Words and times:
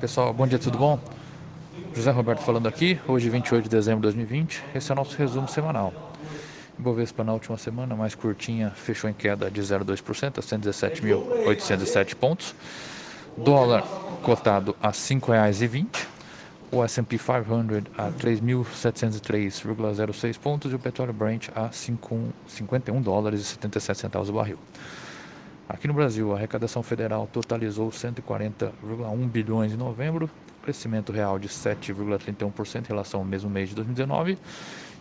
Pessoal, 0.00 0.32
bom 0.32 0.46
dia, 0.46 0.58
tudo 0.58 0.78
bom? 0.78 0.98
José 1.94 2.10
Roberto 2.10 2.40
falando 2.40 2.66
aqui, 2.66 2.98
hoje 3.08 3.30
28 3.30 3.64
de 3.64 3.70
dezembro 3.70 4.00
de 4.00 4.14
2020, 4.14 4.62
esse 4.74 4.90
é 4.90 4.92
o 4.92 4.96
nosso 4.96 5.16
resumo 5.16 5.48
semanal. 5.48 5.92
Ibovespa 6.78 7.24
na 7.24 7.32
última 7.32 7.56
semana, 7.56 7.94
mais 7.94 8.14
curtinha, 8.14 8.70
fechou 8.70 9.08
em 9.08 9.14
queda 9.14 9.50
de 9.50 9.60
0,2% 9.60 10.38
a 10.38 10.42
117.807 10.42 12.14
pontos. 12.16 12.54
Dólar 13.36 13.82
cotado 14.22 14.76
a 14.82 14.88
R$ 14.88 14.92
5,20 14.92 16.14
o 16.74 16.82
S&P 16.82 17.16
500 17.16 17.84
a 17.96 18.10
3.703,06 18.10 20.36
pontos 20.38 20.72
e 20.72 20.74
o 20.74 20.78
petróleo 20.78 21.12
Brent 21.12 21.48
a 21.54 21.70
51 21.70 23.00
dólares 23.00 23.40
e 23.40 23.44
77 23.44 24.00
centavos 24.00 24.28
o 24.28 24.32
barril. 24.32 24.58
Aqui 25.66 25.88
no 25.88 25.94
Brasil, 25.94 26.30
a 26.30 26.36
arrecadação 26.36 26.82
federal 26.82 27.26
totalizou 27.26 27.88
140,1 27.88 29.28
bilhões 29.28 29.72
em 29.72 29.76
novembro, 29.76 30.28
crescimento 30.62 31.10
real 31.10 31.38
de 31.38 31.48
7,31% 31.48 32.84
em 32.84 32.88
relação 32.88 33.20
ao 33.20 33.26
mesmo 33.26 33.48
mês 33.48 33.70
de 33.70 33.74
2019. 33.76 34.38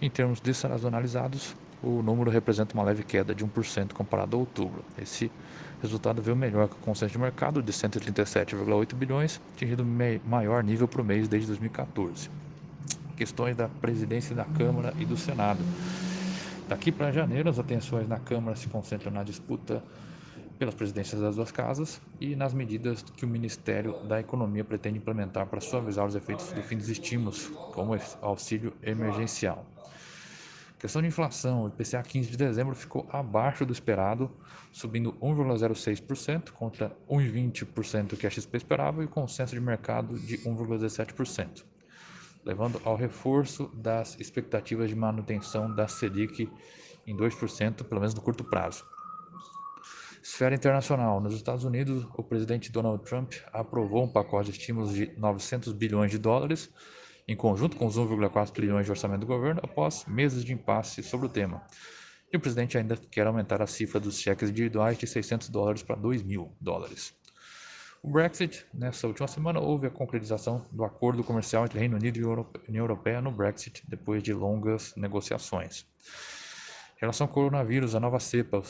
Em 0.00 0.08
termos 0.08 0.40
desazonalizados, 0.40 1.54
o 1.82 2.02
número 2.02 2.30
representa 2.30 2.72
uma 2.72 2.82
leve 2.84 3.02
queda 3.02 3.34
de 3.34 3.44
1% 3.44 3.92
comparado 3.92 4.34
a 4.34 4.40
outubro. 4.40 4.82
Esse 5.00 5.30
resultado 5.82 6.22
veio 6.22 6.34
melhor 6.36 6.68
que 6.68 6.74
o 6.74 6.78
consenso 6.78 7.12
de 7.12 7.18
mercado 7.18 7.62
de 7.62 7.70
137,8 7.70 8.94
bilhões, 8.94 9.38
atingindo 9.54 9.84
maior 10.24 10.64
nível 10.64 10.88
para 10.88 11.02
o 11.02 11.04
mês 11.04 11.28
desde 11.28 11.48
2014. 11.48 12.30
Questões 13.14 13.54
da 13.54 13.68
presidência 13.68 14.34
da 14.34 14.44
Câmara 14.44 14.94
e 14.98 15.04
do 15.04 15.18
Senado. 15.18 15.60
Daqui 16.66 16.90
para 16.90 17.12
janeiro, 17.12 17.50
as 17.50 17.58
atenções 17.58 18.08
na 18.08 18.18
Câmara 18.18 18.56
se 18.56 18.68
concentram 18.68 19.12
na 19.12 19.22
disputa 19.22 19.82
pelas 20.58 20.74
presidências 20.74 21.20
das 21.20 21.36
duas 21.36 21.52
casas 21.52 22.00
e 22.20 22.34
nas 22.34 22.54
medidas 22.54 23.02
que 23.02 23.24
o 23.24 23.28
Ministério 23.28 24.02
da 24.04 24.20
Economia 24.20 24.64
pretende 24.64 24.98
implementar 24.98 25.46
para 25.46 25.60
suavizar 25.60 26.06
os 26.06 26.14
efeitos 26.14 26.52
do 26.52 26.62
fim 26.62 26.76
dos 26.76 26.88
estímulos, 26.88 27.48
como 27.72 27.94
auxílio 28.22 28.72
emergencial. 28.82 29.66
Questão 30.78 31.00
de 31.00 31.08
inflação, 31.08 31.64
o 31.64 31.68
IPCA 31.68 32.02
15 32.02 32.30
de 32.30 32.36
dezembro 32.36 32.74
ficou 32.74 33.06
abaixo 33.10 33.64
do 33.64 33.72
esperado, 33.72 34.30
subindo 34.70 35.14
1,06% 35.14 36.50
contra 36.50 36.94
1,20% 37.08 38.16
que 38.16 38.26
a 38.26 38.30
XP 38.30 38.58
esperava 38.58 39.02
e 39.02 39.06
o 39.06 39.08
consenso 39.08 39.54
de 39.54 39.60
mercado 39.60 40.18
de 40.18 40.36
1,17%, 40.38 41.64
levando 42.44 42.80
ao 42.84 42.94
reforço 42.94 43.68
das 43.74 44.20
expectativas 44.20 44.90
de 44.90 44.94
manutenção 44.94 45.74
da 45.74 45.88
Selic 45.88 46.46
em 47.06 47.16
2%, 47.16 47.84
pelo 47.84 48.00
menos 48.00 48.14
no 48.14 48.20
curto 48.20 48.44
prazo. 48.44 48.84
Esfera 50.36 50.54
internacional. 50.54 51.18
Nos 51.18 51.34
Estados 51.34 51.64
Unidos, 51.64 52.06
o 52.14 52.22
presidente 52.22 52.70
Donald 52.70 53.02
Trump 53.02 53.32
aprovou 53.54 54.04
um 54.04 54.08
pacote 54.08 54.52
de 54.52 54.58
estímulos 54.58 54.92
de 54.92 55.10
900 55.16 55.72
bilhões 55.72 56.10
de 56.10 56.18
dólares, 56.18 56.68
em 57.26 57.34
conjunto 57.34 57.74
com 57.74 57.86
os 57.86 57.96
1,4 57.96 58.50
trilhões 58.50 58.84
de 58.84 58.92
orçamento 58.92 59.20
do 59.20 59.26
governo, 59.26 59.62
após 59.64 60.04
meses 60.04 60.44
de 60.44 60.52
impasse 60.52 61.02
sobre 61.02 61.24
o 61.24 61.28
tema. 61.30 61.62
E 62.30 62.36
o 62.36 62.40
presidente 62.40 62.76
ainda 62.76 62.98
quer 63.10 63.26
aumentar 63.26 63.62
a 63.62 63.66
cifra 63.66 63.98
dos 63.98 64.20
cheques 64.20 64.50
individuais 64.50 64.98
de 64.98 65.06
600 65.06 65.48
dólares 65.48 65.82
para 65.82 65.96
2 65.96 66.22
mil 66.22 66.54
dólares. 66.60 67.14
O 68.02 68.10
Brexit, 68.10 68.66
nessa 68.74 69.06
última 69.06 69.26
semana, 69.26 69.58
houve 69.58 69.86
a 69.86 69.90
concretização 69.90 70.66
do 70.70 70.84
acordo 70.84 71.24
comercial 71.24 71.64
entre 71.64 71.78
Reino 71.78 71.96
Unido 71.96 72.18
e 72.18 72.68
União 72.68 72.84
Europeia 72.84 73.22
no 73.22 73.32
Brexit, 73.32 73.82
depois 73.88 74.22
de 74.22 74.34
longas 74.34 74.94
negociações. 74.96 75.86
Em 76.96 77.00
relação 77.00 77.26
ao 77.26 77.32
coronavírus, 77.32 77.94
a 77.94 78.00
nova 78.00 78.18
cepa, 78.18 78.58
o 78.58 78.64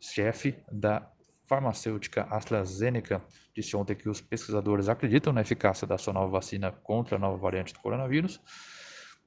chefe 0.00 0.56
da 0.70 1.10
farmacêutica 1.44 2.22
AstraZeneca 2.30 3.20
disse 3.52 3.76
ontem 3.76 3.96
que 3.96 4.08
os 4.08 4.20
pesquisadores 4.20 4.88
acreditam 4.88 5.32
na 5.32 5.40
eficácia 5.40 5.86
da 5.86 5.98
sua 5.98 6.12
nova 6.12 6.30
vacina 6.30 6.70
contra 6.70 7.16
a 7.16 7.18
nova 7.18 7.36
variante 7.36 7.72
do 7.72 7.80
coronavírus, 7.80 8.40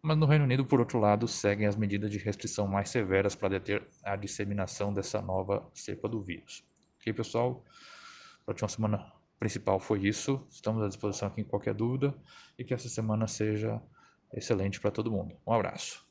mas 0.02 0.18
no 0.18 0.26
Reino 0.26 0.46
Unido, 0.46 0.66
por 0.66 0.80
outro 0.80 0.98
lado, 0.98 1.28
seguem 1.28 1.68
as 1.68 1.76
medidas 1.76 2.10
de 2.10 2.18
restrição 2.18 2.68
mais 2.68 2.90
severas 2.90 3.36
para 3.36 3.50
deter 3.50 3.86
a 4.04 4.16
disseminação 4.16 4.94
dessa 4.94 5.22
nova 5.22 5.68
cepa 5.74 6.08
do 6.08 6.22
vírus. 6.22 6.64
Ok, 7.00 7.12
pessoal? 7.12 7.66
A 8.48 8.52
última 8.52 8.70
semana 8.70 9.12
principal 9.38 9.80
foi 9.80 10.08
isso. 10.08 10.48
Estamos 10.50 10.82
à 10.84 10.88
disposição 10.88 11.28
aqui 11.28 11.42
em 11.42 11.44
qualquer 11.46 11.74
dúvida 11.74 12.16
e 12.58 12.64
que 12.64 12.74
essa 12.74 12.88
semana 12.88 13.28
seja 13.28 13.82
excelente 14.34 14.80
para 14.80 14.90
todo 14.90 15.12
mundo. 15.12 15.36
Um 15.46 15.52
abraço. 15.52 16.11